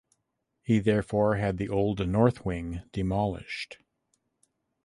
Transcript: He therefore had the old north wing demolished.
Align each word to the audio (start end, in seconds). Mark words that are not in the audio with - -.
He 0.63 0.79
therefore 0.79 1.35
had 1.35 1.57
the 1.59 1.69
old 1.69 2.07
north 2.09 2.43
wing 2.43 2.81
demolished. 2.91 3.77